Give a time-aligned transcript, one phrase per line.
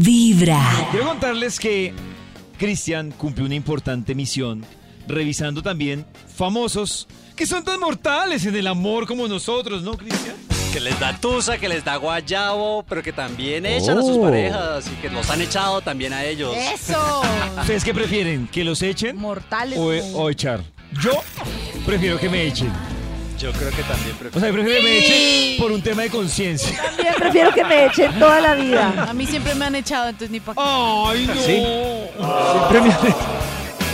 [0.00, 0.60] Vibra.
[0.90, 1.92] Quiero contarles que
[2.58, 4.64] Cristian cumplió una importante misión
[5.06, 10.36] revisando también famosos que son tan mortales en el amor como nosotros, ¿no, Cristian?
[10.72, 14.22] Que les da tusa, que les da guayabo, pero que también echan a sus Oh.
[14.22, 16.54] parejas y que los han echado también a ellos.
[16.56, 17.22] ¡Eso!
[17.60, 18.48] ¿Ustedes qué prefieren?
[18.48, 19.78] ¿Que los echen Mortales.
[19.78, 19.86] o,
[20.18, 20.62] o echar?
[21.02, 21.12] Yo
[21.86, 22.72] prefiero que me echen.
[23.38, 24.40] Yo creo que también O prefiero.
[24.40, 26.80] sea, prefiero que me echen por un tema de conciencia.
[26.82, 29.06] También prefiero que me echen toda la vida.
[29.08, 31.34] A mí siempre me han echado, entonces ni para ¡Ay, no!
[31.34, 33.14] Siempre me han-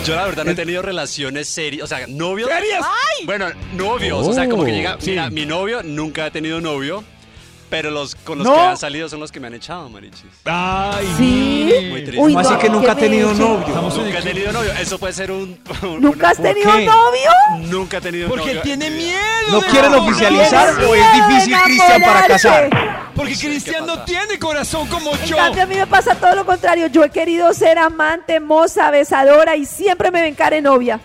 [0.07, 2.49] Yo la verdad no he tenido relaciones serias, o sea, novios.
[2.51, 2.85] ¿Serias?
[3.25, 5.11] Bueno, novios, o sea, como que llega, Sí.
[5.11, 7.05] mira, mi novio nunca ha tenido novio,
[7.71, 8.55] pero los con los ¿No?
[8.55, 10.25] que han salido son los que me han echado, marichis.
[10.45, 11.73] ¡Ay, ¿Sí?
[11.91, 12.21] Muy triste.
[12.21, 13.65] Uy, ¿Cómo así no, que nunca ha me tenido novio?
[13.67, 15.59] Estamos en Nunca he tenido novio, eso puede ser un...
[15.83, 16.85] un- ¿Nunca has ¿Por tenido qué?
[16.87, 17.31] novio?
[17.61, 18.63] nunca he tenido Porque novio.
[18.63, 19.19] tiene miedo.
[19.53, 22.71] ¿No quieren oficializar o es difícil, Cristian, para casar?
[23.15, 25.37] Porque Sí, Cristian ¿qué no tiene corazón como En yo.
[25.37, 26.87] cambio, a mí me pasa todo lo contrario.
[26.89, 30.99] Yo he querido ser amante, moza, besadora y siempre me ven cara de novia.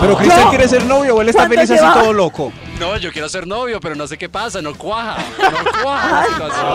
[0.00, 2.52] Pero Cristian quiere ser novio o él está feliz así todo loco.
[2.78, 6.26] No, yo quiero ser novio, pero no sé qué pasa, no cuaja, no cuaja la
[6.26, 6.66] situación.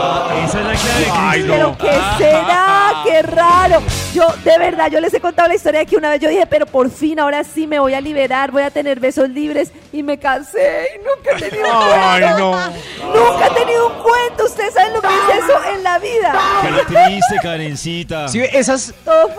[0.45, 1.57] Esa es la clave, Cristian.
[1.57, 2.93] Pero ¿qué será?
[3.03, 3.81] ¡Qué raro!
[4.13, 6.45] Yo, de verdad, yo les he contado la historia de que una vez yo dije,
[6.47, 10.01] pero por fin, ahora sí me voy a liberar, voy a tener besos libres y
[10.01, 12.39] me casé y nunca he tenido un Ay, cuento.
[12.39, 13.31] no.
[13.31, 14.45] Nunca he tenido un cuento.
[14.45, 16.33] Ustedes saben lo que es eso en la vida.
[16.61, 18.27] Qué triste, Karencita.
[18.27, 18.93] Sí, esas,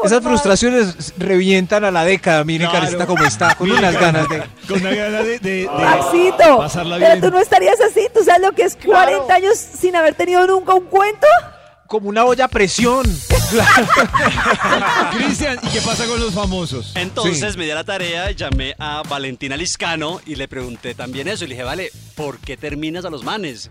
[0.05, 2.45] esas frustraciones revientan a la década.
[2.45, 2.85] Miren, Claro.
[2.87, 4.43] Karencita como está, con Mira, unas ganas de...
[4.69, 5.39] Con una gana de...
[5.39, 8.07] de, de Maxito, pasarla pero tú no estarías así.
[8.15, 11.27] ¿Tú sabes lo que es 40 años sin haber tenido nunca un cuento?
[11.87, 13.05] Como una olla a presión.
[15.15, 16.93] Cristian, ¿y qué pasa con los famosos?
[16.95, 21.45] Entonces me di a la tarea, llamé a Valentina Liscano y le pregunté también eso.
[21.45, 23.71] Y le dije, vale, ¿por qué terminas a los manes?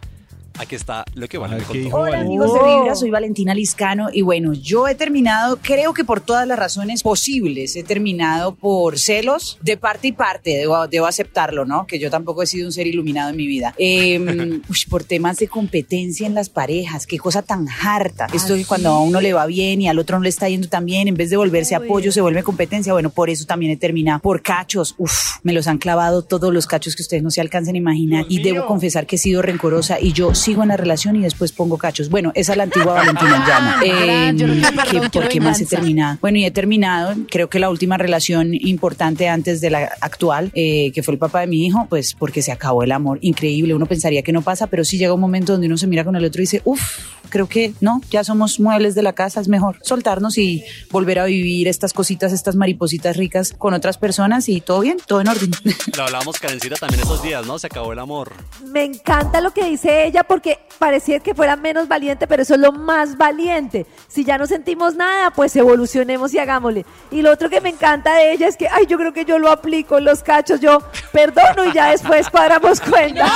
[0.62, 1.86] Aquí está lo que Vale A me ver, ¿qué contó.
[1.86, 2.80] dijo Hola amigos de Oh.
[2.82, 7.02] Vibra, soy Valentina Liscano y bueno, yo he terminado, creo que por todas las razones
[7.02, 11.88] posibles, he terminado por celos de parte y parte, debo, debo aceptarlo, ¿no?
[11.88, 13.74] Que yo tampoco he sido un ser iluminado en mi vida.
[13.84, 18.28] Eh, ush, por temas de competencia en las parejas, qué cosa tan harta.
[18.32, 20.70] Esto que cuando a uno le va bien y al otro no le está yendo
[20.70, 21.86] tan bien, en vez de volverse Uy.
[21.86, 22.94] apoyo, se vuelve competencia.
[22.94, 24.20] Bueno, por eso también he terminado.
[24.20, 27.76] Por cachos, uff, me los han clavado todos los cachos que ustedes no se alcancen
[27.76, 31.16] a imaginar y debo confesar que he sido rencorosa y yo sigo en la relación
[31.16, 32.10] y después pongo cachos.
[32.10, 33.42] Bueno, esa es la antigua Valentina
[33.80, 36.18] quiero perdón, ¿qué- quiero ¿Por qué más he terminado?
[36.20, 40.92] Bueno, y he terminado, creo que la última relación importante antes de la actual, eh,
[40.94, 43.18] que fue el papá de mi hijo, pues porque se acabó el amor.
[43.22, 46.04] Increíble, uno pensaría que no pasa, pero sí llega un momento donde uno se mira
[46.04, 46.82] con el otro y dice, uff,
[47.30, 51.26] creo que no, ya somos muebles de la casa, es mejor soltarnos y volver a
[51.26, 55.52] vivir estas cositas, estas maripositas ricas con otras personas y todo bien, todo en orden.
[55.96, 57.58] Lo hablábamos, Karencita, también esos días, ¿no?
[57.58, 58.34] Se acabó el amor.
[58.66, 60.41] Me encanta lo que dice ella porque
[60.80, 63.86] parecía que fuera menos valiente, pero eso es lo más valiente.
[64.08, 66.86] Si ya no sentimos nada, pues evolucionemos y hagámosle.
[67.12, 69.40] Y lo otro que me encanta de ella es que, ay, yo creo que yo
[69.40, 70.80] lo aplico en los cachos, yo
[71.12, 73.32] perdono y ya después cuadramos cuentas.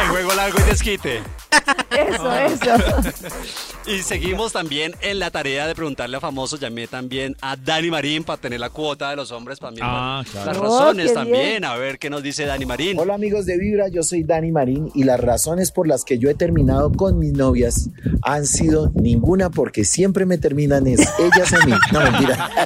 [0.00, 1.22] El juego largo y desquite.
[1.90, 2.74] Eso, eso.
[3.84, 6.60] Y seguimos también en la tarea de preguntarle a famosos.
[6.60, 9.84] Llamé también a Dani Marín para tener la cuota de los hombres también.
[9.88, 10.46] Ah, claro.
[10.52, 11.42] Las razones también.
[11.42, 11.64] bien.
[11.64, 12.96] A ver qué nos dice Dani Marín.
[12.98, 16.30] Hola amigos de Vibra, yo soy Dani Marín y las razones por las que yo
[16.30, 17.88] he terminado con mis novias
[18.22, 21.72] han sido ninguna porque siempre me terminan es ellas a mí.
[21.92, 22.50] No, mentira.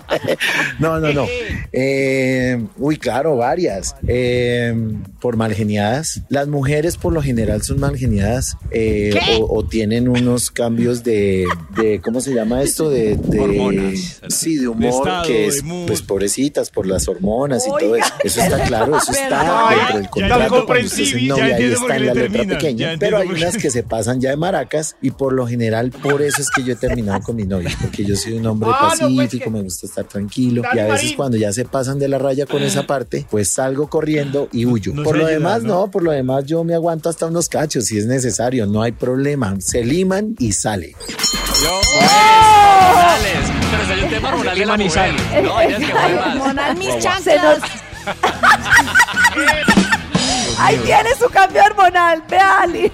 [0.78, 1.27] No, no, no.
[1.72, 3.97] Eh, uy, claro, varias.
[4.06, 4.75] Eh,
[5.21, 6.22] por malgeniadas.
[6.28, 11.47] Las mujeres por lo general son malgeniadas eh, o, o tienen unos cambios de,
[11.77, 12.91] de ¿cómo se llama esto?
[12.91, 14.21] De, de Hormonas.
[14.28, 18.12] Sí, de humor estado, que es, pues pobrecitas por las hormonas y todo eso.
[18.22, 21.49] Eso está claro, eso está dentro del Ya contrato entiendo cuando usted es comprensible, novia,
[21.49, 22.93] ya ahí está en la le letra pequeña.
[22.93, 26.21] ya Pero hay unas que se pasan ya de maracas y por lo general por
[26.22, 28.95] eso es que yo he terminado con mis novios, porque yo soy un hombre Ah,
[29.00, 31.16] no, pues, pacífico, me gusta estar tranquilo y a veces Marín.
[31.16, 34.93] cuando ya se pasan de la raya con esa parte, pues salgo corriendo y huyo.
[34.93, 35.83] No por lo ayuda, demás, ¿no?
[35.83, 38.93] no, por lo demás yo me aguanto hasta unos cachos si es necesario, no hay
[38.93, 39.56] problema.
[39.61, 40.96] Se liman y sale.
[41.62, 42.11] Yo, pues,
[42.83, 43.51] hormonales.
[43.71, 45.13] Pero hay un tema hormonal de la mujer.
[45.42, 46.36] No, que fue más.
[46.36, 47.59] Hormonal mis chanclas.
[50.59, 52.86] Ahí tiene su cambio hormonal, ve Ali.
[52.86, 52.91] ¿Y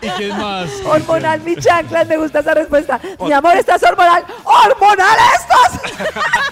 [0.00, 0.68] qué, y qué es más?
[0.84, 3.00] Hormonal, mi chanclas, me gusta esa respuesta.
[3.20, 4.24] Mi amor, estás hormonal.
[4.44, 5.51] ¡Hormonal estos!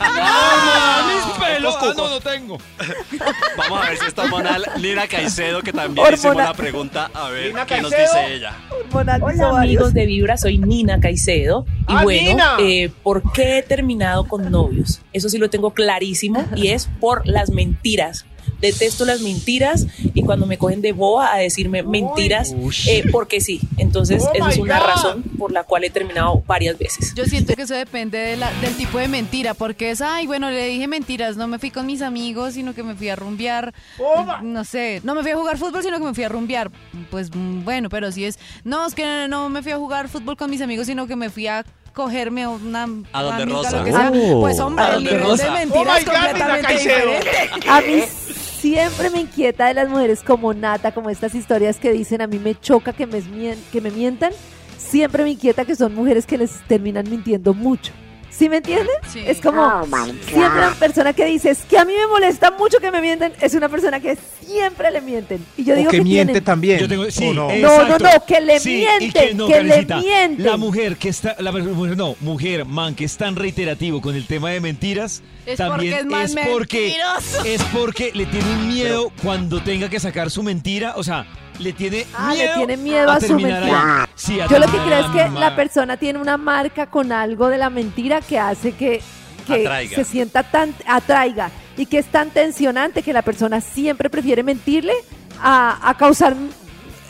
[0.00, 1.74] ¡Ah, mis pelos!
[1.80, 2.58] Ah, no, no tengo.
[3.56, 7.10] Vamos a ver si está hormonal Nina Caicedo, que también hicimos la pregunta.
[7.14, 8.20] A ver Nina qué nos Caicedo.
[8.22, 8.54] dice ella.
[8.70, 9.58] Hormonal, Hola ovarios.
[9.58, 11.64] amigos de Vibra, soy Nina Caicedo.
[11.80, 12.56] Y ¡Ah, bueno, Nina!
[12.60, 15.00] eh, ¿por qué he terminado con novios?
[15.12, 18.26] Eso sí lo tengo clarísimo y es por las mentiras.
[18.60, 22.54] Detesto las mentiras y cuando me cogen de boba a decirme mentiras
[22.86, 23.60] eh, porque sí.
[23.78, 24.86] Entonces, Oh esa es una God.
[24.86, 27.14] razón por la cual he terminado varias veces.
[27.14, 30.50] Yo siento que eso depende de la- del tipo de mentira, porque es, ay, bueno,
[30.50, 33.72] le dije mentiras, no me fui con mis amigos, sino que me fui a rumbear,
[34.42, 36.70] no sé, no me fui a jugar fútbol, sino que me fui a rumbear.
[37.10, 40.36] Pues mm, bueno, pero si es, no, es que no me fui a jugar fútbol
[40.36, 41.64] con mis amigos, sino que me fui a
[41.94, 43.78] cogerme una ¿A dónde, amiga, Rosa?
[43.78, 44.12] lo que sea.
[44.14, 44.40] Oh.
[44.40, 45.50] Pues hombre, ¿A el nivel de Rosa?
[45.52, 47.28] mentira Oh completamente diferente.
[47.68, 48.02] A mí
[48.60, 52.38] siempre me inquieta de las mujeres como Nata, como estas historias que dicen, a mí
[52.38, 53.22] me choca que me,
[53.72, 54.32] que me mientan.
[54.76, 57.92] Siempre me inquieta que son mujeres que les terminan mintiendo mucho.
[58.30, 58.88] ¿Sí me entienden?
[59.12, 59.20] Sí.
[59.26, 59.84] Es como
[60.26, 63.32] siempre una persona que dice, es que a mí me molesta mucho que me mienten,
[63.40, 64.16] es una persona que
[64.46, 65.44] siempre le mienten.
[65.58, 66.78] Y yo O digo que que miente tienen- también.
[66.80, 67.48] Yo tengo, sí, ¿o no?
[67.56, 70.44] No, no, que le Sí, y mienten, no, que le mienten.
[70.46, 74.26] La mujer que está, la mujer, no, mujer, man, que es tan reiterativo con el
[74.26, 77.44] tema de mentiras, Es también porque es más es porque mentiroso.
[77.44, 81.26] es porque le tiene un miedo cuando tenga que sacar su mentira, o sea,
[81.60, 84.02] le tiene Ah, le miedo tiene miedo a su mentira.
[84.02, 84.08] ahí.
[84.14, 87.48] Sí, a Yo lo que creo es que la persona tiene una marca con algo
[87.48, 89.00] de la mentira que hace que,
[89.46, 89.96] que Atraiga.
[89.96, 94.92] se sienta tan, atraiga y que es tan tensionante que la persona siempre prefiere mentirle
[95.40, 96.34] a, a causar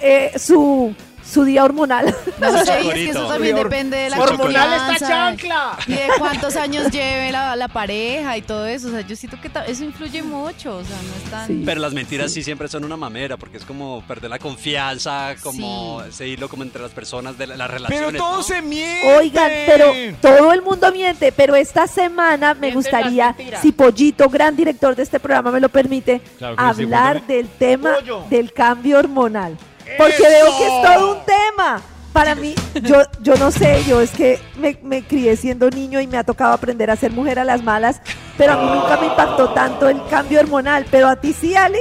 [0.03, 0.95] eh, su,
[1.25, 2.15] su día hormonal.
[2.41, 5.79] No sé, y es que eso también depende de la Hormonal confianza chancla.
[5.87, 8.89] y de cuántos años lleve la, la pareja y todo eso.
[8.89, 10.77] O sea, yo siento que eso influye mucho.
[10.79, 11.47] O sea, no es tan.
[11.47, 11.63] Sí.
[11.65, 12.43] Pero las mentiras sí.
[12.43, 16.13] siempre son una mamera, porque es como perder la confianza, como Sí.
[16.13, 18.07] seguirlo como entre las personas de la- las relaciones.
[18.13, 18.43] Pero todo ¿no?
[18.43, 19.17] se miente.
[19.19, 24.57] Oigan, pero todo el mundo miente, pero esta semana me Mienten gustaría, si Pollito, gran
[24.57, 28.25] director de este programa, me lo permite, Claro que sí, hablar del tema Pollo.
[28.31, 29.57] del cambio hormonal.
[30.01, 31.83] Porque veo que es todo un tema.
[32.13, 36.09] Para mí, yo, yo no sé, yo es que me, me crié siendo niño y
[36.09, 38.01] me ha tocado aprender a ser mujer a las malas,
[38.37, 40.87] pero a mí nunca me impactó tanto el cambio hormonal.
[40.91, 41.79] Pero a ti sí, Ale.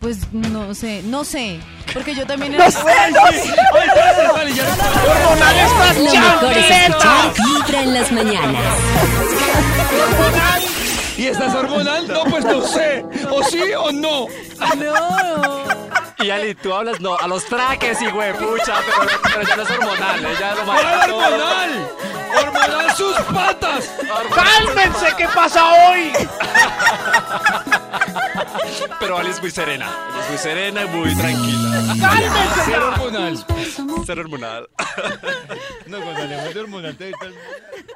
[0.00, 1.60] Pues no sé, no sé.
[1.92, 2.70] Porque yo también No era.
[2.70, 2.80] sé,
[3.12, 3.54] no sé.
[3.72, 5.56] Hormonal
[5.98, 8.64] Lo mejor es escuchar Vibra en las mañanas.
[11.20, 12.08] ¿Y estás hormonal?
[12.08, 13.04] No, pues no sé.
[13.30, 14.26] ¿O sí o no?
[14.76, 15.64] No.
[16.24, 19.62] Y Ali, tú hablas, no, a los traques, y güey, pucha, pero, pero ya no
[19.62, 21.16] es hormonal, ella lo ¿Cuál maneja todo.
[21.18, 21.90] hormonal?
[22.38, 23.90] ¡Hormonal sus patas!
[24.34, 25.14] ¡Cálmense!
[25.18, 26.12] ¿Qué pasa hoy?
[28.98, 29.86] Pero Ali es muy serena,
[30.22, 31.94] es muy serena y muy tranquila.
[32.64, 33.46] Ser hormonal.
[34.06, 34.68] Ser hormonal.
[35.86, 37.89] No, cuando hablemos de hormonal, te- te-